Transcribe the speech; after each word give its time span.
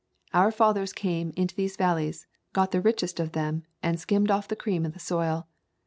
"Our 0.33 0.51
fathers 0.51 0.93
came 0.93 1.31
into 1.37 1.53
these 1.53 1.77
valleys, 1.77 2.25
got 2.53 2.71
the 2.71 2.81
richest 2.81 3.19
of 3.19 3.33
them, 3.33 3.65
and 3.83 3.99
skimmed 3.99 4.31
off 4.31 4.47
the 4.47 4.55
cream 4.55 4.83
of 4.83 4.93
the 4.93 4.99
soil. 4.99 5.47